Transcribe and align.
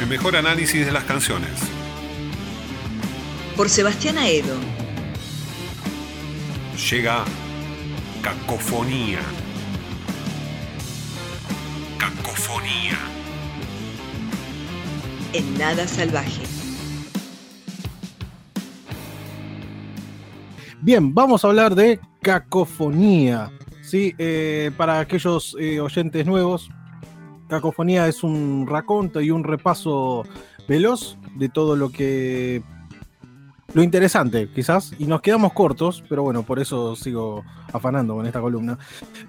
el 0.00 0.06
mejor 0.06 0.34
análisis 0.34 0.86
de 0.86 0.92
las 0.92 1.04
canciones. 1.04 1.50
Por 3.54 3.68
Sebastián 3.68 4.16
Aedo. 4.16 4.56
Llega 6.90 7.24
Cacofonía. 8.22 9.18
Cacofonía. 11.98 12.98
En 15.34 15.58
nada 15.58 15.86
salvaje. 15.86 16.42
Bien, 20.80 21.14
vamos 21.14 21.44
a 21.44 21.48
hablar 21.48 21.74
de 21.74 22.00
cacofonía. 22.22 23.52
Sí, 23.82 24.14
eh, 24.16 24.70
para 24.78 25.00
aquellos 25.00 25.54
eh, 25.60 25.78
oyentes 25.78 26.24
nuevos, 26.24 26.70
cacofonía 27.50 28.08
es 28.08 28.24
un 28.24 28.66
raconto 28.66 29.20
y 29.20 29.30
un 29.30 29.44
repaso 29.44 30.24
veloz 30.66 31.18
de 31.36 31.50
todo 31.50 31.76
lo 31.76 31.90
que 31.90 32.62
lo 33.74 33.82
interesante, 33.82 34.48
quizás, 34.52 34.92
y 34.98 35.04
nos 35.04 35.20
quedamos 35.20 35.52
cortos, 35.52 36.02
pero 36.08 36.22
bueno, 36.22 36.42
por 36.42 36.58
eso 36.58 36.96
sigo 36.96 37.44
afanando 37.72 38.16
con 38.16 38.26
esta 38.26 38.40
columna, 38.40 38.78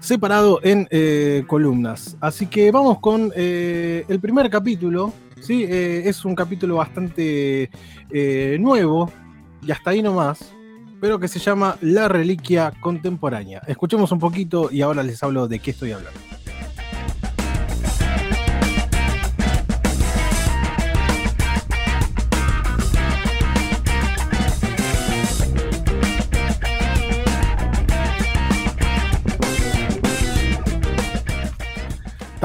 separado 0.00 0.58
en 0.64 0.88
eh, 0.90 1.44
columnas. 1.46 2.16
Así 2.20 2.46
que 2.46 2.72
vamos 2.72 2.98
con 2.98 3.32
el 3.36 4.20
primer 4.20 4.50
capítulo, 4.50 5.12
¿sí? 5.40 5.64
es 5.68 6.24
un 6.24 6.34
capítulo 6.34 6.76
bastante 6.76 7.70
nuevo, 8.58 9.12
y 9.64 9.70
hasta 9.70 9.90
ahí 9.90 10.02
nomás, 10.02 10.52
pero 11.00 11.18
que 11.18 11.28
se 11.28 11.38
llama 11.38 11.76
La 11.80 12.08
Reliquia 12.08 12.72
Contemporánea. 12.80 13.62
Escuchemos 13.66 14.12
un 14.12 14.18
poquito 14.18 14.70
y 14.70 14.82
ahora 14.82 15.02
les 15.02 15.22
hablo 15.22 15.48
de 15.48 15.58
qué 15.58 15.72
estoy 15.72 15.92
hablando. 15.92 16.31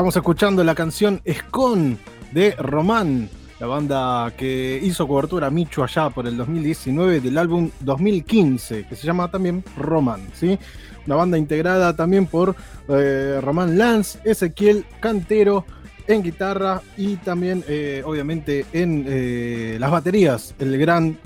Estamos 0.08 0.24
escuchando 0.24 0.64
la 0.64 0.74
canción 0.74 1.20
Escon 1.26 1.98
de 2.32 2.52
Román, 2.52 3.30
la 3.60 3.68
banda 3.68 4.32
que 4.38 4.80
hizo 4.82 5.06
cobertura 5.06 5.48
a 5.48 5.50
Michu 5.50 5.84
allá 5.84 6.10
por 6.12 6.26
el 6.28 6.38
2019 6.38 7.20
del 7.20 7.38
álbum 7.38 7.70
2015, 7.82 8.86
que 8.88 8.96
se 8.96 9.06
llama 9.06 9.30
también 9.30 9.66
Roman, 9.76 10.26
¿sí? 10.34 10.58
Una 11.06 11.18
banda 11.18 11.38
integrada 11.38 11.94
también 11.94 12.26
por 12.26 12.56
eh, 12.88 13.42
Román 13.44 13.78
Lance, 13.78 14.18
Ezequiel 14.24 14.86
Cantero 15.02 15.66
en 16.08 16.24
guitarra 16.24 16.82
y 16.96 17.18
también, 17.18 17.66
eh, 17.68 18.02
obviamente, 18.06 18.66
en 18.72 19.04
eh, 19.10 19.76
las 19.78 19.92
baterías, 19.92 20.56
el 20.58 20.78
gran 20.78 21.18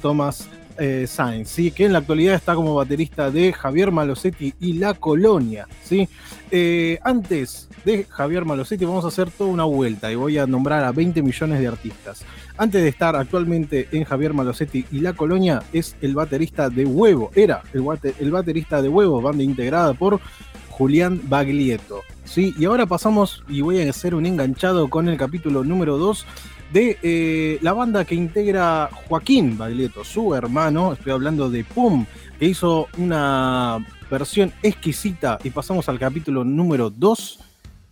Thomas 0.75 1.09
Sainz, 1.09 1.50
¿sí? 1.50 1.72
que 1.72 1.86
en 1.86 1.94
la 1.94 2.00
actualidad 2.00 2.36
está 2.36 2.55
como 2.55 2.75
baterista 2.75 3.31
de 3.31 3.53
Javier 3.53 3.91
Malosetti 3.91 4.53
y 4.59 4.73
La 4.73 4.94
Colonia. 4.94 5.67
¿sí? 5.83 6.08
antes 7.03 7.69
de 7.86 8.05
Javier 8.09 8.44
Malosetti 8.44 8.83
vamos 8.83 9.05
a 9.05 9.08
hacer 9.08 9.31
toda 9.31 9.49
una 9.49 9.64
vuelta 9.64 10.11
y 10.11 10.16
voy 10.16 10.38
a 10.38 10.45
nombrar 10.45 10.83
a 10.83 10.92
20 10.92 11.22
millones 11.22 11.59
de 11.59 11.67
artistas. 11.67 12.23
Antes 12.58 12.83
de 12.83 12.89
estar 12.89 13.16
actualmente 13.16 13.88
en 13.92 14.03
Javier 14.03 14.33
Malosetti 14.33 14.86
y 14.92 14.99
La 14.99 15.14
Colonia, 15.14 15.64
es 15.73 15.95
el 16.02 16.14
baterista 16.14 16.69
de 16.69 16.86
Huevo, 16.86 17.31
era 17.36 17.64
el, 17.73 17.83
el 18.19 18.31
baterista 18.31 18.81
de 18.81 18.89
Huevo, 18.89 19.22
banda 19.22 19.44
integrada 19.44 19.94
por 19.94 20.19
Julián 20.69 21.22
Baglietto. 21.23 22.02
¿Sí? 22.32 22.56
Y 22.58 22.66
ahora 22.66 22.86
pasamos 22.86 23.44
y 23.50 23.62
voy 23.62 23.82
a 23.82 23.90
hacer 23.90 24.16
un 24.16 24.26
enganchado 24.26 24.90
con 24.90 25.10
el 25.10 25.18
capítulo 25.18 25.64
número 25.64 25.98
2 25.98 26.26
de 26.72 26.98
eh, 27.04 27.60
la 27.62 27.73
banda 27.73 28.06
que 28.06 28.16
integra 28.16 28.90
Joaquín 29.10 29.58
Baglietto, 29.58 30.06
su 30.06 30.34
hermano, 30.34 30.94
estoy 30.94 31.12
hablando 31.12 31.50
de 31.50 31.66
Pum, 31.66 32.06
que 32.40 32.46
hizo 32.46 32.88
una 32.98 33.86
versión 34.10 34.54
exquisita 34.64 35.39
y 35.44 35.50
pasamos 35.50 35.89
al 35.89 36.00
capítulo 36.00 36.45
número 36.45 36.89
2 36.89 37.39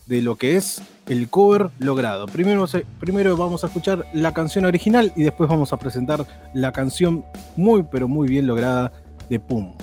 de 0.05 0.21
lo 0.21 0.37
que 0.37 0.55
es 0.55 0.81
el 1.07 1.29
cover 1.29 1.69
logrado. 1.77 2.25
Primero, 2.27 2.65
primero 2.99 3.35
vamos 3.35 3.65
a 3.65 3.67
escuchar 3.67 4.05
la 4.13 4.33
canción 4.33 4.63
original 4.63 5.11
y 5.17 5.23
después 5.23 5.49
vamos 5.49 5.73
a 5.73 5.77
presentar 5.77 6.25
la 6.53 6.71
canción 6.71 7.25
muy 7.57 7.83
pero 7.83 8.07
muy 8.07 8.29
bien 8.29 8.47
lograda 8.47 8.93
de 9.29 9.39
Pum. 9.39 9.73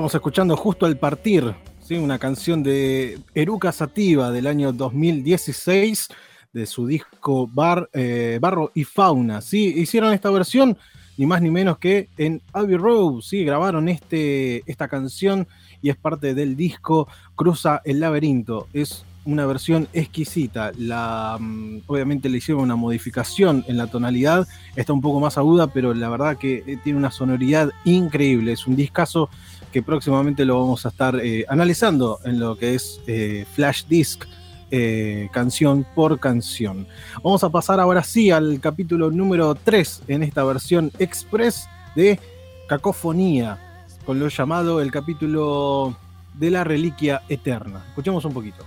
Estamos 0.00 0.14
escuchando 0.14 0.56
justo 0.56 0.86
al 0.86 0.96
partir, 0.96 1.54
¿sí? 1.82 1.96
una 1.96 2.18
canción 2.18 2.62
de 2.62 3.18
Eruca 3.34 3.70
Sativa 3.70 4.30
del 4.30 4.46
año 4.46 4.72
2016 4.72 6.08
de 6.54 6.64
su 6.64 6.86
disco 6.86 7.46
Bar, 7.46 7.90
eh, 7.92 8.38
Barro 8.40 8.72
y 8.74 8.84
Fauna. 8.84 9.42
¿sí? 9.42 9.74
Hicieron 9.76 10.14
esta 10.14 10.30
versión 10.30 10.78
ni 11.18 11.26
más 11.26 11.42
ni 11.42 11.50
menos 11.50 11.76
que 11.76 12.08
en 12.16 12.40
Abbey 12.54 12.78
Road. 12.78 13.20
¿sí? 13.20 13.44
Grabaron 13.44 13.90
este, 13.90 14.62
esta 14.64 14.88
canción 14.88 15.46
y 15.82 15.90
es 15.90 15.98
parte 15.98 16.32
del 16.32 16.56
disco 16.56 17.06
Cruza 17.34 17.82
el 17.84 18.00
Laberinto. 18.00 18.68
Es 18.72 19.04
una 19.26 19.44
versión 19.44 19.86
exquisita. 19.92 20.72
La, 20.78 21.36
mm, 21.38 21.82
obviamente 21.86 22.30
le 22.30 22.38
hicieron 22.38 22.62
una 22.62 22.74
modificación 22.74 23.66
en 23.68 23.76
la 23.76 23.86
tonalidad, 23.86 24.48
está 24.76 24.94
un 24.94 25.02
poco 25.02 25.20
más 25.20 25.36
aguda, 25.36 25.66
pero 25.66 25.92
la 25.92 26.08
verdad 26.08 26.38
que 26.38 26.64
eh, 26.66 26.78
tiene 26.82 26.98
una 26.98 27.10
sonoridad 27.10 27.70
increíble. 27.84 28.52
Es 28.52 28.66
un 28.66 28.76
discazo 28.76 29.28
que 29.72 29.82
próximamente 29.82 30.44
lo 30.44 30.60
vamos 30.60 30.84
a 30.84 30.88
estar 30.88 31.16
eh, 31.16 31.44
analizando 31.48 32.18
en 32.24 32.40
lo 32.40 32.56
que 32.56 32.74
es 32.74 33.00
eh, 33.06 33.46
Flash 33.54 33.84
Disc. 33.86 34.24
Eh, 34.72 35.28
canción 35.32 35.84
por 35.96 36.20
canción. 36.20 36.86
Vamos 37.24 37.42
a 37.42 37.50
pasar 37.50 37.80
ahora 37.80 38.04
sí 38.04 38.30
al 38.30 38.60
capítulo 38.60 39.10
número 39.10 39.56
3 39.56 40.04
en 40.06 40.22
esta 40.22 40.44
versión 40.44 40.92
express 41.00 41.68
de 41.96 42.20
Cacofonía, 42.68 43.58
con 44.06 44.20
lo 44.20 44.28
llamado 44.28 44.80
el 44.80 44.92
capítulo 44.92 45.96
de 46.34 46.50
la 46.50 46.62
reliquia 46.62 47.22
eterna. 47.28 47.84
Escuchemos 47.88 48.24
un 48.24 48.32
poquito. 48.32 48.64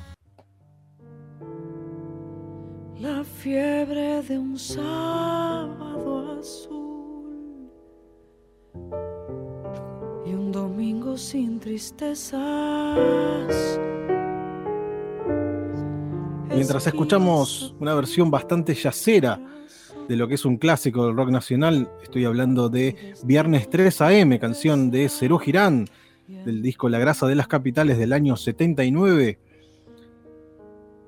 La 2.99 3.23
fiebre 3.23 4.21
de 4.23 4.39
un 4.39 4.59
sábado 4.59 6.37
azul 6.37 7.71
domingo 10.53 11.17
sin 11.17 11.59
tristezas. 11.59 12.39
Mientras 16.53 16.85
escuchamos 16.85 17.75
una 17.79 17.95
versión 17.95 18.29
bastante 18.29 18.75
yacera 18.75 19.41
de 20.07 20.15
lo 20.15 20.27
que 20.27 20.35
es 20.35 20.45
un 20.45 20.57
clásico 20.57 21.07
del 21.07 21.15
rock 21.15 21.31
nacional, 21.31 21.89
estoy 22.03 22.25
hablando 22.25 22.69
de 22.69 23.13
Viernes 23.23 23.67
3 23.69 24.01
AM, 24.01 24.37
canción 24.37 24.91
de 24.91 25.09
Cerú 25.09 25.39
Girán, 25.39 25.87
del 26.27 26.61
disco 26.61 26.87
La 26.87 26.99
Grasa 26.99 27.25
de 27.25 27.35
las 27.35 27.47
Capitales 27.47 27.97
del 27.97 28.13
año 28.13 28.37
79. 28.37 29.39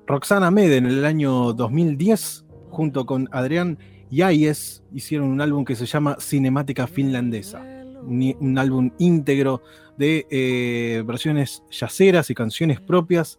Roxana 0.08 0.50
Mede 0.50 0.78
en 0.78 0.86
el 0.86 1.04
año 1.04 1.52
2010, 1.52 2.44
junto 2.70 3.06
con 3.06 3.28
Adrián 3.30 3.78
Yáñez, 4.10 4.82
hicieron 4.92 5.28
un 5.28 5.40
álbum 5.40 5.64
que 5.64 5.76
se 5.76 5.86
llama 5.86 6.16
Cinemática 6.18 6.88
Finlandesa 6.88 7.75
un, 8.06 8.58
álbum 8.58 8.90
íntegro 8.98 9.62
de 9.98 10.26
eh, 10.30 11.02
versiones 11.06 11.62
yaceras 11.70 12.30
y 12.30 12.34
canciones 12.34 12.80
propias 12.80 13.38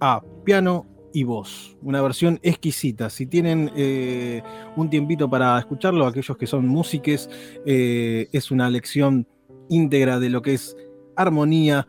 a 0.00 0.22
piano 0.44 0.86
y 1.12 1.24
voz. 1.24 1.76
Una 1.82 2.00
versión 2.00 2.38
exquisita. 2.42 3.10
Si 3.10 3.26
tienen 3.26 3.70
eh, 3.76 4.42
un 4.76 4.88
tiempito 4.88 5.28
para 5.28 5.58
escucharlo, 5.58 6.06
aquellos 6.06 6.36
que 6.36 6.46
son 6.46 6.66
músiques, 6.68 7.28
eh, 7.66 8.28
es 8.32 8.50
una 8.50 8.70
lección 8.70 9.26
íntegra 9.68 10.18
de 10.18 10.30
lo 10.30 10.42
que 10.42 10.54
es 10.54 10.76
armonía, 11.16 11.86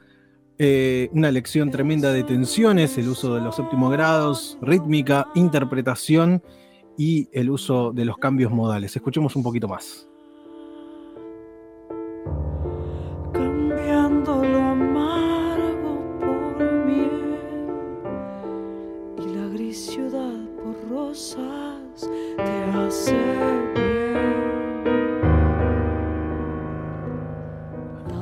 una 1.14 1.32
lección 1.32 1.72
tremenda 1.72 2.14
de 2.14 2.22
tensiones, 2.22 2.96
el 3.00 3.10
uso 3.10 3.34
de 3.34 3.42
los 3.42 3.56
séptimos 3.56 3.92
grados, 3.92 4.60
rítmica, 4.62 5.28
interpretación 5.34 6.44
y 7.00 7.30
el 7.32 7.50
uso 7.50 7.92
de 7.92 8.06
los 8.06 8.20
cambios 8.20 8.52
modales. 8.52 8.96
Escuchemos 8.96 9.36
un 9.36 9.42
poquito 9.42 9.68
más. 9.68 10.11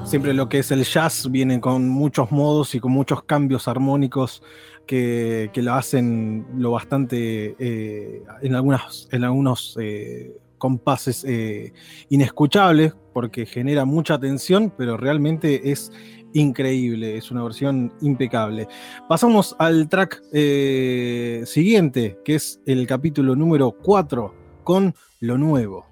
Siempre 0.04 0.34
lo 0.34 0.50
que 0.50 0.60
es 0.60 0.72
el 0.72 0.84
jazz 0.84 1.30
viene 1.30 1.60
con 1.62 1.88
muchos 1.88 2.32
modos 2.32 2.74
y 2.74 2.80
con 2.80 2.92
muchos 2.92 3.24
cambios 3.24 3.68
armónicos 3.68 4.42
que, 4.88 5.52
que 5.54 5.62
lo 5.62 5.74
hacen 5.76 6.48
lo 6.58 6.72
bastante 6.72 7.56
eh, 7.60 8.24
en, 8.42 8.56
algunas, 8.56 9.08
en 9.12 9.24
algunos 9.24 9.78
eh, 9.80 10.36
compases 10.58 11.24
eh, 11.28 11.74
inescuchables 12.10 12.96
porque 13.14 13.46
genera 13.46 13.86
mucha 13.86 14.20
tensión, 14.20 14.74
pero 14.78 14.98
realmente 14.98 15.72
es 15.72 15.92
increíble, 16.34 17.18
es 17.18 17.32
una 17.32 17.44
versión 17.44 17.92
impecable. 18.02 18.68
Pasamos 19.08 19.56
al 19.58 19.90
track 19.90 20.22
eh, 20.32 21.42
siguiente, 21.46 22.18
que 22.24 22.36
es 22.36 22.60
el 22.66 22.86
capítulo 22.86 23.36
número 23.36 23.72
4 23.72 24.39
con 24.70 24.94
lo 25.20 25.36
nuevo. 25.40 25.88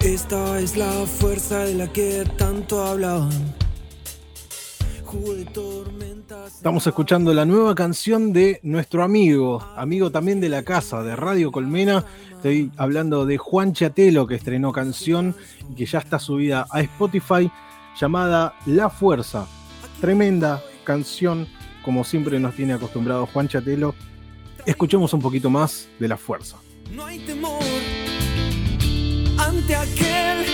Esta 0.00 0.58
es 0.58 0.76
la 0.76 0.90
fuerza 1.06 1.60
de 1.60 1.74
la 1.74 1.92
que 1.92 2.24
tanto 2.36 2.84
hablaban. 2.84 3.30
Jugo 5.04 5.34
de 5.34 5.44
tormentas. 5.44 6.13
Estamos 6.46 6.86
escuchando 6.86 7.32
la 7.34 7.44
nueva 7.44 7.74
canción 7.74 8.32
de 8.32 8.60
nuestro 8.62 9.02
amigo, 9.02 9.62
amigo 9.76 10.10
también 10.10 10.40
de 10.40 10.48
la 10.48 10.62
casa, 10.62 11.02
de 11.02 11.14
Radio 11.14 11.52
Colmena. 11.52 12.04
Estoy 12.30 12.70
hablando 12.76 13.26
de 13.26 13.38
Juan 13.38 13.72
Chatelo, 13.72 14.26
que 14.26 14.34
estrenó 14.34 14.72
canción 14.72 15.34
y 15.70 15.74
que 15.74 15.86
ya 15.86 15.98
está 15.98 16.18
subida 16.18 16.66
a 16.70 16.80
Spotify, 16.80 17.50
llamada 18.00 18.54
La 18.66 18.90
Fuerza. 18.90 19.46
Tremenda 20.00 20.62
canción, 20.84 21.46
como 21.84 22.04
siempre 22.04 22.40
nos 22.40 22.54
tiene 22.54 22.72
acostumbrado 22.72 23.26
Juan 23.26 23.48
Chatelo. 23.48 23.94
Escuchemos 24.66 25.12
un 25.12 25.20
poquito 25.20 25.50
más 25.50 25.88
de 25.98 26.08
La 26.08 26.16
Fuerza. 26.16 26.56
No 26.92 27.04
hay 27.04 27.18
temor 27.20 27.62
ante 29.38 29.76
aquel 29.76 30.53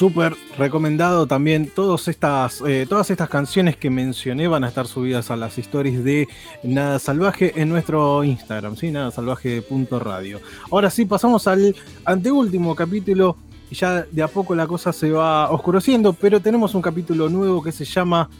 Súper 0.00 0.34
recomendado 0.56 1.26
también 1.26 1.68
todas 1.68 2.08
estas, 2.08 2.62
eh, 2.66 2.86
todas 2.88 3.10
estas 3.10 3.28
canciones 3.28 3.76
que 3.76 3.90
mencioné 3.90 4.48
van 4.48 4.64
a 4.64 4.68
estar 4.68 4.86
subidas 4.86 5.30
a 5.30 5.36
las 5.36 5.58
stories 5.58 6.02
de 6.02 6.26
Nada 6.62 6.98
Salvaje 6.98 7.52
en 7.60 7.68
nuestro 7.68 8.24
Instagram, 8.24 8.76
¿sí? 8.76 8.90
nadasalvaje.radio. 8.90 10.40
Ahora 10.70 10.88
sí, 10.88 11.04
pasamos 11.04 11.46
al 11.46 11.76
anteúltimo 12.06 12.74
capítulo 12.74 13.36
y 13.70 13.74
ya 13.74 14.06
de 14.10 14.22
a 14.22 14.28
poco 14.28 14.54
la 14.54 14.66
cosa 14.66 14.90
se 14.94 15.10
va 15.10 15.50
oscureciendo, 15.50 16.14
pero 16.14 16.40
tenemos 16.40 16.74
un 16.74 16.80
capítulo 16.80 17.28
nuevo 17.28 17.62
que 17.62 17.70
se 17.70 17.84
llama 17.84 18.30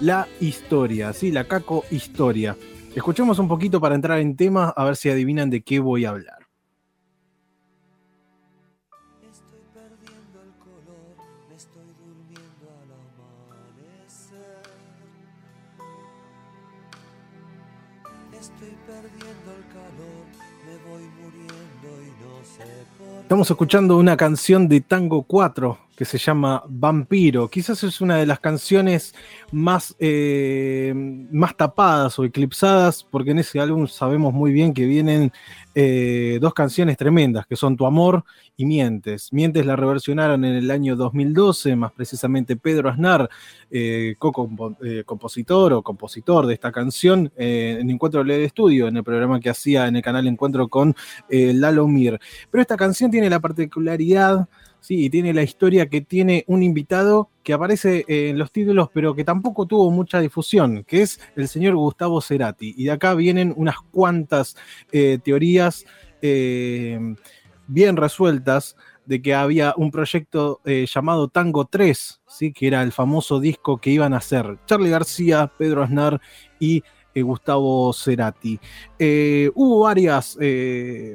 La 0.00 0.28
Historia, 0.38 1.14
¿sí? 1.14 1.32
La 1.32 1.44
Caco 1.44 1.86
Historia. 1.90 2.58
Escuchemos 2.94 3.38
un 3.38 3.48
poquito 3.48 3.80
para 3.80 3.94
entrar 3.94 4.18
en 4.18 4.36
tema, 4.36 4.68
a 4.76 4.84
ver 4.84 4.96
si 4.96 5.08
adivinan 5.08 5.48
de 5.48 5.62
qué 5.62 5.80
voy 5.80 6.04
a 6.04 6.10
hablar. 6.10 6.47
Estamos 23.28 23.50
escuchando 23.50 23.98
una 23.98 24.16
canción 24.16 24.68
de 24.68 24.80
Tango 24.80 25.22
4 25.22 25.76
que 25.98 26.04
se 26.04 26.16
llama 26.16 26.62
Vampiro. 26.68 27.48
Quizás 27.48 27.82
es 27.82 28.00
una 28.00 28.18
de 28.18 28.24
las 28.24 28.38
canciones 28.38 29.16
más, 29.50 29.96
eh, 29.98 30.94
más 30.94 31.56
tapadas 31.56 32.16
o 32.20 32.24
eclipsadas, 32.24 33.02
porque 33.02 33.32
en 33.32 33.40
ese 33.40 33.58
álbum 33.58 33.88
sabemos 33.88 34.32
muy 34.32 34.52
bien 34.52 34.72
que 34.72 34.86
vienen 34.86 35.32
eh, 35.74 36.38
dos 36.40 36.54
canciones 36.54 36.96
tremendas, 36.96 37.48
que 37.48 37.56
son 37.56 37.76
Tu 37.76 37.84
Amor 37.84 38.22
y 38.56 38.64
Mientes. 38.64 39.32
Mientes 39.32 39.66
la 39.66 39.74
reversionaron 39.74 40.44
en 40.44 40.54
el 40.54 40.70
año 40.70 40.94
2012, 40.94 41.74
más 41.74 41.90
precisamente 41.90 42.54
Pedro 42.54 42.90
Aznar, 42.90 43.28
eh, 43.68 44.14
co-compositor 44.20 45.72
o 45.72 45.82
compositor 45.82 46.46
de 46.46 46.54
esta 46.54 46.70
canción, 46.70 47.32
en 47.36 47.90
Encuentro 47.90 48.22
LED 48.22 48.44
Estudio, 48.44 48.86
en 48.86 48.98
el 48.98 49.02
programa 49.02 49.40
que 49.40 49.50
hacía 49.50 49.88
en 49.88 49.96
el 49.96 50.02
canal 50.02 50.28
Encuentro 50.28 50.68
con 50.68 50.94
Lalo 51.28 51.88
Mir. 51.88 52.20
Pero 52.52 52.62
esta 52.62 52.76
canción 52.76 53.10
tiene 53.10 53.28
la 53.28 53.40
particularidad 53.40 54.48
Sí, 54.80 55.04
y 55.04 55.10
tiene 55.10 55.34
la 55.34 55.42
historia 55.42 55.88
que 55.88 56.00
tiene 56.00 56.44
un 56.46 56.62
invitado 56.62 57.30
que 57.42 57.52
aparece 57.52 58.04
eh, 58.08 58.30
en 58.30 58.38
los 58.38 58.52
títulos, 58.52 58.88
pero 58.92 59.14
que 59.14 59.24
tampoco 59.24 59.66
tuvo 59.66 59.90
mucha 59.90 60.20
difusión, 60.20 60.84
que 60.84 61.02
es 61.02 61.20
el 61.34 61.48
señor 61.48 61.74
Gustavo 61.76 62.20
Cerati. 62.20 62.74
Y 62.76 62.84
de 62.84 62.92
acá 62.92 63.14
vienen 63.14 63.52
unas 63.56 63.76
cuantas 63.90 64.56
eh, 64.92 65.18
teorías 65.22 65.84
eh, 66.22 66.98
bien 67.66 67.96
resueltas 67.96 68.76
de 69.06 69.22
que 69.22 69.34
había 69.34 69.72
un 69.78 69.90
proyecto 69.90 70.60
llamado 70.64 71.28
Tango 71.28 71.64
3, 71.64 72.20
¿sí? 72.28 72.52
que 72.52 72.66
era 72.66 72.82
el 72.82 72.92
famoso 72.92 73.40
disco 73.40 73.78
que 73.78 73.88
iban 73.90 74.12
a 74.12 74.18
hacer 74.18 74.58
Charlie 74.66 74.90
García, 74.90 75.50
Pedro 75.56 75.82
Aznar 75.82 76.20
y 76.60 76.82
Gustavo 77.14 77.90
Cerati. 77.94 78.60
Hubo 79.54 79.80
varias, 79.80 80.36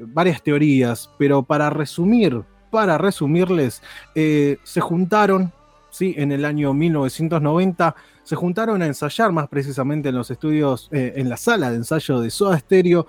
varias 0.07 0.41
teorías, 0.41 1.07
pero 1.19 1.43
para 1.43 1.69
resumir, 1.69 2.43
para 2.73 2.97
resumirles, 2.97 3.83
eh, 4.15 4.57
se 4.63 4.81
juntaron, 4.81 5.53
¿sí? 5.91 6.15
En 6.17 6.31
el 6.31 6.43
año 6.43 6.73
1990, 6.73 7.95
se 8.23 8.35
juntaron 8.35 8.81
a 8.81 8.87
ensayar 8.87 9.31
más 9.31 9.47
precisamente 9.47 10.09
en 10.09 10.15
los 10.15 10.31
estudios, 10.31 10.89
eh, 10.91 11.13
en 11.17 11.29
la 11.29 11.37
sala 11.37 11.69
de 11.69 11.75
ensayo 11.77 12.19
de 12.19 12.31
Soda 12.31 12.57
Stereo, 12.57 13.05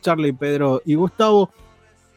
Charlie, 0.00 0.32
Pedro 0.32 0.80
y 0.84 0.94
Gustavo. 0.94 1.50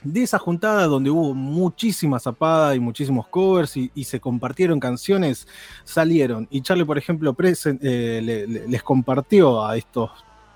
De 0.04 0.22
esa 0.22 0.38
juntada 0.38 0.86
donde 0.86 1.10
hubo 1.10 1.34
muchísima 1.34 2.20
zapada 2.20 2.76
y 2.76 2.80
muchísimos 2.80 3.28
covers 3.28 3.76
y, 3.78 4.04
se 4.04 4.20
compartieron 4.20 4.80
canciones, 4.80 5.48
salieron. 5.84 6.48
Y 6.52 6.62
Charlie, 6.62 6.86
por 6.86 6.98
ejemplo, 7.00 7.36
eh, 7.40 8.22
le- 8.24 8.48
le- 8.48 8.68
les 8.68 8.84
compartió 8.84 9.66
a 9.66 9.76
estos 9.76 10.12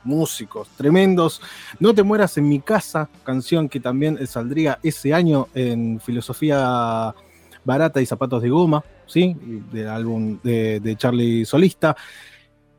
músicos 0.05 0.69
tremendos. 0.77 1.41
No 1.79 1.93
te 1.93 2.03
mueras 2.03 2.37
en 2.37 2.47
mi 2.47 2.59
casa, 2.59 3.09
canción 3.23 3.67
que 3.67 3.79
también 3.79 4.25
saldría 4.27 4.79
ese 4.83 5.13
año 5.13 5.47
en 5.53 5.99
Filosofía 5.99 7.13
Barata 7.63 8.01
y 8.01 8.05
Zapatos 8.05 8.41
de 8.41 8.49
Goma, 8.49 8.83
¿sí? 9.05 9.35
Del 9.71 9.89
álbum 9.89 10.39
de, 10.43 10.79
de 10.79 10.95
Charlie 10.95 11.45
Solista. 11.45 11.95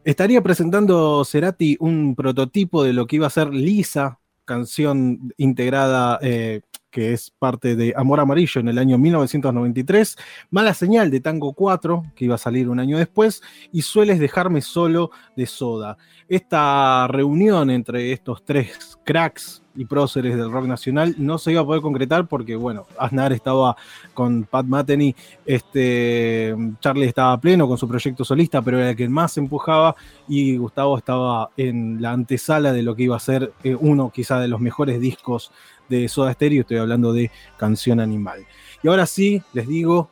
Estaría 0.05 0.41
presentando 0.41 1.25
Cerati 1.25 1.77
un 1.81 2.15
prototipo 2.15 2.85
de 2.85 2.93
lo 2.93 3.07
que 3.07 3.17
iba 3.17 3.27
a 3.27 3.31
ser 3.31 3.53
Lisa, 3.53 4.21
canción 4.45 5.35
integrada 5.37 6.19
eh, 6.23 6.61
que 6.97 7.13
es 7.13 7.31
parte 7.31 7.77
de 7.77 7.93
Amor 7.95 8.21
Amarillo 8.21 8.59
en 8.59 8.69
el 8.69 8.79
año 8.79 8.97
1993, 8.97 10.17
Mala 10.49 10.73
Señal 10.73 11.11
de 11.11 11.21
Tango 11.21 11.53
4, 11.53 12.13
que 12.17 12.25
iba 12.25 12.37
a 12.37 12.39
salir 12.39 12.71
un 12.71 12.81
año 12.81 12.97
después, 12.97 13.43
y 13.71 13.83
Sueles 13.83 14.19
dejarme 14.19 14.63
solo 14.63 15.11
de 15.37 15.45
Soda. 15.45 15.99
Esta 16.27 17.07
reunión 17.07 17.69
entre 17.69 18.13
estos 18.13 18.47
tres 18.47 18.99
cracks 19.05 19.63
y 19.77 19.85
próceres 19.85 20.37
del 20.37 20.51
rock 20.51 20.67
nacional 20.67 21.15
no 21.19 21.39
se 21.39 21.53
iba 21.53 21.61
a 21.61 21.65
poder 21.65 21.83
concretar 21.83 22.27
porque, 22.27 22.57
bueno, 22.57 22.87
Aznar 22.99 23.33
estaba 23.33 23.77
con 24.15 24.45
Pat 24.45 24.67
Metheny, 24.67 25.15
este, 25.45 26.57
Charlie 26.81 27.07
estaba 27.07 27.39
pleno 27.41 27.69
con 27.69 27.79
su 27.79 27.87
proyecto 27.87 28.25
solista, 28.25 28.63
pero 28.63 28.79
era 28.79 28.91
el 28.91 28.97
que 28.97 29.09
más 29.09 29.37
empujaba 29.37 29.95
y 30.29 30.57
Gustavo 30.57 30.99
estaba 30.99 31.51
en 31.57 32.01
la 32.01 32.13
antesala 32.13 32.73
de 32.73 32.83
lo 32.83 32.97
que 32.97 33.05
iba 33.05 33.17
a 33.17 33.21
ser 33.21 33.53
eh, 33.63 33.77
uno 33.79 34.11
quizá 34.11 34.41
de 34.41 34.49
los 34.49 34.61
mejores 34.61 35.01
discos 35.01 35.53
de 35.89 36.09
Soda 36.09 36.33
Stereo, 36.33 36.63
estoy 36.63 36.79
hablando 36.79 37.13
de 37.13 37.31
Canción 37.57 38.01
Animal. 38.01 38.47
Y 38.83 38.89
ahora 38.89 39.07
sí, 39.07 39.43
les 39.53 39.69
digo, 39.69 40.09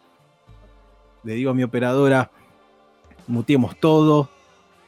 le 1.24 1.34
digo 1.34 1.50
a 1.50 1.54
mi 1.54 1.62
operadora, 1.62 2.30
mutiemos 3.26 3.76
todo, 3.80 4.28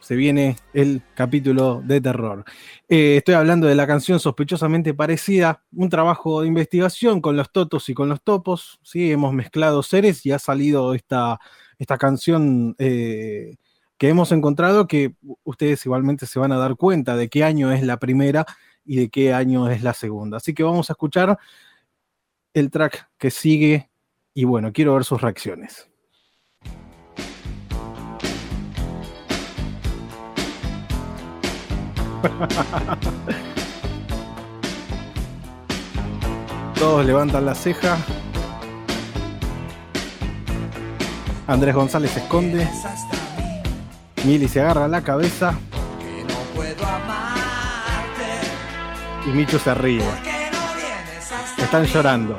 se 0.06 0.14
viene 0.14 0.56
el 0.72 1.02
capítulo 1.16 1.82
de 1.84 2.00
terror. 2.00 2.44
Eh, 2.88 3.16
estoy 3.16 3.34
hablando 3.34 3.66
de 3.66 3.74
la 3.74 3.88
canción 3.88 4.20
sospechosamente 4.20 4.94
parecida, 4.94 5.64
un 5.72 5.88
trabajo 5.88 6.42
de 6.42 6.46
investigación 6.46 7.20
con 7.20 7.36
los 7.36 7.50
totos 7.50 7.88
y 7.88 7.94
con 7.94 8.08
los 8.08 8.22
topos, 8.22 8.78
¿sí? 8.84 9.10
hemos 9.10 9.32
mezclado 9.32 9.82
seres 9.82 10.24
y 10.24 10.30
ha 10.30 10.38
salido 10.38 10.94
esta, 10.94 11.40
esta 11.76 11.98
canción 11.98 12.76
eh, 12.78 13.56
que 13.98 14.08
hemos 14.08 14.30
encontrado 14.30 14.86
que 14.86 15.16
ustedes 15.42 15.84
igualmente 15.84 16.26
se 16.26 16.38
van 16.38 16.52
a 16.52 16.56
dar 16.56 16.76
cuenta 16.76 17.16
de 17.16 17.28
qué 17.28 17.42
año 17.42 17.72
es 17.72 17.82
la 17.82 17.96
primera 17.96 18.46
y 18.84 18.98
de 18.98 19.08
qué 19.08 19.34
año 19.34 19.68
es 19.68 19.82
la 19.82 19.92
segunda. 19.92 20.36
Así 20.36 20.54
que 20.54 20.62
vamos 20.62 20.88
a 20.88 20.92
escuchar 20.92 21.36
el 22.54 22.70
track 22.70 23.08
que 23.18 23.32
sigue 23.32 23.90
y 24.34 24.44
bueno, 24.44 24.72
quiero 24.72 24.94
ver 24.94 25.02
sus 25.02 25.20
reacciones. 25.20 25.90
Todos 36.78 37.06
levantan 37.06 37.46
la 37.46 37.54
ceja. 37.54 37.96
Andrés 41.46 41.74
González 41.74 42.10
se 42.10 42.20
esconde. 42.20 42.68
Mili 44.24 44.48
se 44.48 44.60
agarra 44.60 44.88
la 44.88 45.02
cabeza. 45.02 45.54
Y 49.26 49.30
Micho 49.30 49.58
se 49.58 49.74
ríe. 49.74 50.04
Están 51.58 51.84
llorando. 51.86 52.36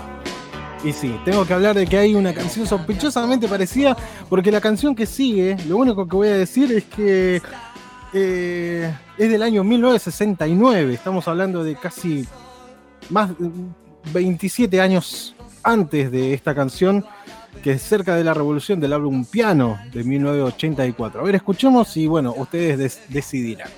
Y 0.84 0.94
sí, 0.94 1.20
tengo 1.26 1.46
que 1.46 1.54
hablar 1.54 1.76
de 1.76 1.88
que 1.88 1.98
hay 1.98 2.16
una 2.16 2.34
canción 2.34 2.68
sospechosamente 2.68 3.48
parecida, 3.48 3.98
porque 4.30 4.52
la 4.52 4.62
canción 4.62 4.96
que 4.96 5.06
sigue, 5.06 5.58
lo 5.68 5.78
único 5.78 6.08
que 6.08 6.16
voy 6.16 6.28
a 6.28 6.38
decir 6.38 6.72
es 6.72 6.84
que 6.84 7.42
eh, 8.14 8.94
es 9.18 9.30
del 9.32 9.42
año 9.44 9.64
1969. 9.64 10.94
Estamos 10.94 11.28
hablando 11.28 11.64
de 11.64 11.76
casi 11.76 12.26
más 13.10 13.30
de 13.38 13.50
27 14.14 14.80
años 14.82 15.36
antes 15.64 16.12
de 16.12 16.34
esta 16.34 16.56
canción, 16.56 17.06
que 17.64 17.72
es 17.72 17.82
cerca 17.82 18.16
de 18.16 18.24
la 18.24 18.34
revolución 18.34 18.80
del 18.80 18.94
álbum 18.94 19.26
Piano 19.26 19.78
de 19.94 20.04
1984. 20.04 21.20
A 21.22 21.24
ver, 21.24 21.36
escuchemos 21.36 21.96
y 21.98 22.08
bueno, 22.08 22.34
ustedes 22.38 22.78
des- 22.78 23.02
decidirán. 23.10 23.70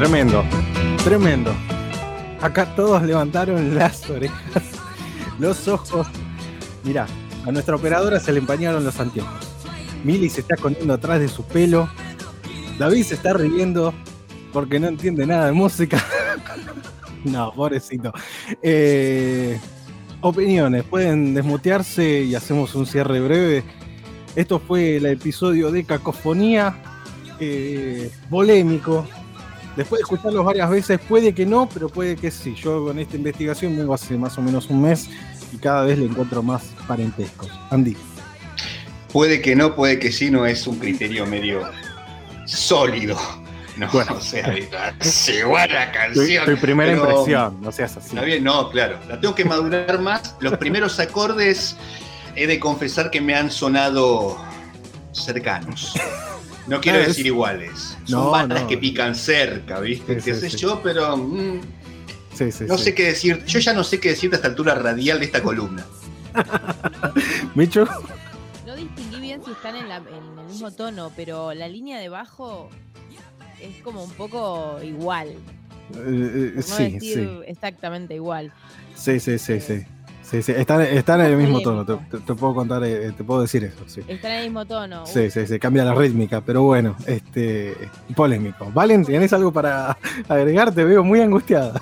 Tremendo, 0.00 0.42
tremendo. 1.04 1.54
Acá 2.40 2.74
todos 2.74 3.02
levantaron 3.02 3.74
las 3.74 4.08
orejas, 4.08 4.62
los 5.38 5.68
ojos. 5.68 6.06
Mirá, 6.84 7.06
a 7.44 7.52
nuestra 7.52 7.76
operadora 7.76 8.18
se 8.18 8.32
le 8.32 8.38
empañaron 8.38 8.82
los 8.82 8.98
anteojos. 8.98 9.46
Mili 10.02 10.30
se 10.30 10.40
está 10.40 10.54
escondiendo 10.54 10.94
atrás 10.94 11.20
de 11.20 11.28
su 11.28 11.44
pelo. 11.44 11.86
David 12.78 13.02
se 13.02 13.14
está 13.16 13.34
riendo 13.34 13.92
porque 14.54 14.80
no 14.80 14.88
entiende 14.88 15.26
nada 15.26 15.44
de 15.44 15.52
música. 15.52 16.02
no, 17.24 17.52
pobrecito. 17.52 18.10
Eh, 18.62 19.60
opiniones, 20.22 20.82
pueden 20.84 21.34
desmutearse 21.34 22.22
y 22.22 22.34
hacemos 22.34 22.74
un 22.74 22.86
cierre 22.86 23.20
breve. 23.20 23.64
Esto 24.34 24.60
fue 24.60 24.96
el 24.96 25.04
episodio 25.04 25.70
de 25.70 25.84
Cacofonía, 25.84 26.74
eh, 27.38 28.10
polémico, 28.30 29.06
Después 29.76 30.00
de 30.00 30.02
escucharlos 30.02 30.44
varias 30.44 30.68
veces, 30.68 31.00
puede 31.08 31.32
que 31.34 31.46
no, 31.46 31.68
pero 31.72 31.88
puede 31.88 32.16
que 32.16 32.30
sí. 32.30 32.54
Yo 32.54 32.84
con 32.84 32.98
esta 32.98 33.16
investigación 33.16 33.76
vengo 33.76 33.94
hace 33.94 34.16
más 34.18 34.36
o 34.38 34.42
menos 34.42 34.68
un 34.68 34.82
mes 34.82 35.08
y 35.52 35.56
cada 35.58 35.84
vez 35.84 35.98
le 35.98 36.06
encuentro 36.06 36.42
más 36.42 36.64
parentescos. 36.86 37.50
Andy. 37.70 37.96
Puede 39.12 39.40
que 39.40 39.56
no, 39.56 39.74
puede 39.74 39.98
que 39.98 40.12
sí, 40.12 40.30
no 40.30 40.46
es 40.46 40.66
un 40.66 40.78
criterio 40.78 41.26
medio 41.26 41.62
sólido. 42.46 43.16
No, 43.76 43.88
Bueno. 43.92 44.14
o 44.16 44.20
sea, 44.20 44.52
llegó 44.52 45.56
a 45.56 45.66
la 45.66 45.90
Tu, 45.92 45.98
canción. 45.98 46.44
tu 46.46 46.56
primera 46.60 46.92
pero- 46.92 47.08
impresión, 47.10 47.60
no 47.60 47.72
seas 47.72 47.96
así. 47.96 48.08
Está 48.10 48.22
bien, 48.22 48.44
no, 48.44 48.70
claro. 48.70 48.98
La 49.08 49.20
tengo 49.20 49.34
que 49.34 49.44
madurar 49.44 49.98
más. 50.00 50.36
Los 50.40 50.56
primeros 50.58 50.98
acordes 51.00 51.76
he 52.36 52.46
de 52.46 52.60
confesar 52.60 53.10
que 53.10 53.20
me 53.20 53.34
han 53.34 53.50
sonado 53.50 54.36
cercanos. 55.12 55.94
No 56.70 56.80
quiero 56.80 56.98
Ah, 56.98 57.02
es- 57.02 57.08
decir 57.08 57.26
iguales. 57.26 57.98
Son 58.04 58.20
No, 58.24 58.30
bandas 58.30 58.62
no. 58.62 58.68
que 58.68 58.78
pican 58.78 59.14
cerca, 59.14 59.80
¿viste? 59.80 60.20
Sí, 60.20 60.30
qué 60.30 60.34
sí, 60.34 60.40
sé 60.40 60.50
sí. 60.50 60.56
yo, 60.56 60.80
pero 60.82 61.16
mm, 61.16 61.60
Sí, 62.34 62.50
sí, 62.52 62.64
no 62.66 62.78
sí. 62.78 62.84
sé 62.84 62.94
qué 62.94 63.06
decir. 63.06 63.44
Yo 63.44 63.58
ya 63.58 63.72
no 63.74 63.84
sé 63.84 64.00
qué 64.00 64.10
decir 64.10 64.30
de 64.30 64.36
esta 64.36 64.48
altura 64.48 64.74
radial 64.74 65.18
de 65.18 65.26
esta 65.26 65.42
columna. 65.42 65.84
Micho, 67.54 67.84
No 68.66 68.76
distinguí 68.76 69.20
bien 69.20 69.42
si 69.44 69.50
están 69.50 69.76
en, 69.76 69.88
la- 69.88 69.96
en 69.96 70.38
el 70.38 70.46
mismo 70.46 70.70
tono, 70.70 71.12
pero 71.16 71.52
la 71.54 71.68
línea 71.68 71.98
de 71.98 72.08
bajo 72.08 72.70
es 73.60 73.82
como 73.82 74.04
un 74.04 74.12
poco 74.12 74.78
igual. 74.82 75.28
eh, 75.28 75.34
eh, 75.96 76.52
no 76.54 76.62
sí, 76.62 76.90
decir 76.92 77.00
sí, 77.18 77.28
exactamente 77.48 78.14
igual. 78.14 78.52
sí, 78.94 79.18
sí, 79.20 79.38
sí, 79.38 79.60
sí. 79.60 79.82
Sí, 80.30 80.42
sí, 80.42 80.52
Están, 80.52 80.82
están 80.82 81.20
en 81.20 81.26
el 81.26 81.36
mismo 81.36 81.60
tono, 81.60 81.84
te, 81.84 81.94
Polémico. 81.94 82.18
te- 82.18 82.24
te 82.24 82.34
puedo 82.34 82.54
contar, 82.54 82.84
eh, 82.84 83.10
te 83.16 83.24
puedo 83.24 83.40
decir 83.42 83.64
eso, 83.64 83.82
sí. 83.88 84.00
Están 84.06 84.30
en 84.30 84.36
el 84.38 84.44
mismo 84.44 84.64
tono. 84.64 85.04
Sí, 85.04 85.28
sí, 85.30 85.44
sí, 85.46 85.58
cambia 85.58 85.84
la 85.84 85.92
rítmica, 85.94 86.40
pero 86.40 86.62
bueno, 86.62 86.94
este, 87.06 87.76
polémico. 88.14 88.70
Valen, 88.72 89.04
¿tienes 89.04 89.32
algo 89.32 89.52
para 89.52 89.96
agregar? 90.28 90.72
Te 90.72 90.84
veo 90.84 91.02
muy 91.02 91.20
angustiada. 91.20 91.80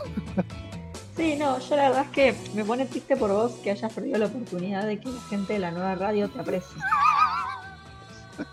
Sí, 1.14 1.37
no, 1.38 1.59
yo 1.59 1.76
la 1.76 1.88
verdad 1.90 2.05
es 2.05 2.11
que 2.11 2.35
me 2.55 2.64
pone 2.64 2.87
triste 2.87 3.17
por 3.17 3.31
vos 3.31 3.52
que 3.62 3.71
hayas 3.73 3.93
perdido 3.93 4.19
la 4.19 4.26
oportunidad 4.26 4.87
de 4.87 4.99
que 4.99 5.09
la 5.11 5.21
gente 5.28 5.52
de 5.55 5.59
la 5.59 5.71
nueva 5.73 5.95
radio 5.97 6.28
te 6.31 6.40
aprecie. 6.40 6.76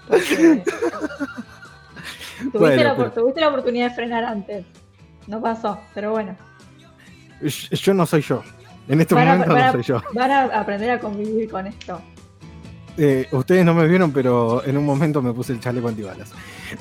Porque 0.10 0.36
tuviste, 2.38 2.58
Bueno, 2.58 2.84
la, 2.84 2.96
pero- 2.98 3.12
tuviste 3.12 3.40
la 3.42 3.48
oportunidad 3.50 3.90
de 3.90 3.96
frenar 3.96 4.24
antes. 4.25 4.66
No 5.28 5.40
pasó, 5.42 5.80
pero 5.94 6.12
bueno. 6.12 6.36
Yo 7.42 7.94
no 7.94 8.06
soy 8.06 8.22
yo. 8.22 8.42
En 8.88 9.01
este 9.01 9.15
Van 9.15 9.27
a- 9.27 9.32
momento 9.34 9.56
a- 9.56 9.65
no 9.68 9.72
soy 9.74 9.84
yo. 9.84 10.01
Van 10.13 10.32
a 10.32 10.44
aprender 10.60 10.92
a 10.92 11.00
convivir 11.00 11.50
con 11.50 11.65
esto. 11.68 12.00
Eh, 12.98 13.27
ustedes 13.32 13.65
no 13.65 13.74
me 13.74 13.86
vieron, 13.88 14.12
pero 14.13 14.63
en 14.65 14.77
un 14.77 14.86
momento 14.86 15.22
me 15.22 15.34
puse 15.34 15.51
el 15.51 15.60
chaleco 15.60 15.89
antibalas. 15.89 16.32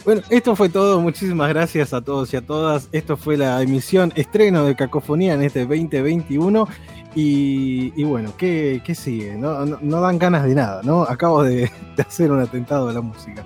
Bueno, 0.04 0.22
esto 0.30 0.54
fue 0.54 0.68
todo. 0.68 1.00
Muchísimas 1.00 1.48
gracias 1.48 1.92
a 1.92 2.02
todos 2.02 2.32
y 2.32 2.36
a 2.36 2.40
todas. 2.46 2.88
Esto 2.92 3.16
fue 3.16 3.36
la 3.36 3.60
emisión 3.62 4.12
estreno 4.14 4.64
de 4.64 4.76
Cacofonía 4.76 5.34
en 5.34 5.42
este 5.42 5.60
2021. 5.66 6.68
Y, 7.16 7.92
y 8.00 8.04
bueno, 8.04 8.32
¿qué, 8.36 8.80
qué 8.84 8.94
sigue? 8.94 9.34
No, 9.36 9.64
no- 9.66 9.78
no 9.80 10.00
dan 10.00 10.18
ganas 10.18 10.44
de 10.44 10.54
nada, 10.54 10.82
¿no? 10.84 11.02
Acabo 11.02 11.42
de, 11.42 11.70
de 11.96 12.02
hacer 12.02 12.30
un 12.30 12.40
atentado 12.40 12.88
a 12.88 12.92
la 12.92 13.00
música. 13.00 13.44